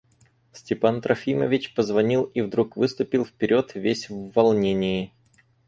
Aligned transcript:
Степан 0.51 0.99
Трофимович 0.99 1.75
позвонил 1.75 2.23
и 2.23 2.41
вдруг 2.41 2.75
выступил 2.75 3.23
вперед, 3.23 3.75
весь 3.75 4.09
в 4.09 4.31
волнении. 4.31 5.13